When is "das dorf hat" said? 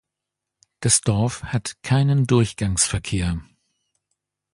0.79-1.83